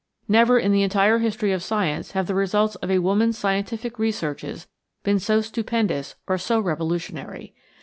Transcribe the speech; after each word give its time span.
Never 0.27 0.57
in 0.57 0.71
the 0.71 0.81
entire 0.81 1.19
history 1.19 1.51
of 1.51 1.61
science 1.61 2.13
have 2.13 2.25
the 2.25 2.33
results 2.33 2.73
of 2.77 2.89
a 2.89 2.97
woman's 2.97 3.37
scientific 3.37 3.99
researches 3.99 4.65
been 5.03 5.19
so 5.19 5.41
stupendous 5.41 6.15
or 6.25 6.39
so 6.39 6.59
revolutionary. 6.59 7.53